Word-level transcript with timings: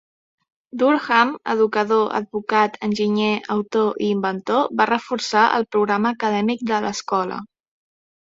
Durham, 0.81 1.31
educador, 1.53 2.05
advocat, 2.19 2.79
enginyer, 2.87 3.35
autor 3.57 4.01
i 4.05 4.09
inventor, 4.15 4.63
va 4.81 4.89
reforçar 4.93 5.45
el 5.59 5.69
programa 5.77 6.13
acadèmic 6.19 6.67
de 6.73 6.81
l'escola. 6.87 7.39